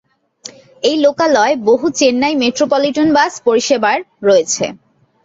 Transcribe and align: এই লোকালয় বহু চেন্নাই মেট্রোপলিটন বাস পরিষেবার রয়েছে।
এই 0.83 0.97
লোকালয় 0.97 1.53
বহু 1.67 1.85
চেন্নাই 1.99 2.33
মেট্রোপলিটন 2.41 3.07
বাস 3.17 3.33
পরিষেবার 3.45 3.97
রয়েছে। 4.23 4.65